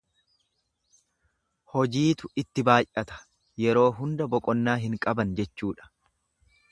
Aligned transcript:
Hojiitu 1.73 2.31
itti 2.43 2.63
baay'ata, 2.69 3.19
yeroo 3.65 3.87
hunda 3.99 4.29
boqonnaa 4.35 4.79
hin 4.85 4.97
qaban 5.05 5.35
jechuudha. 5.41 5.91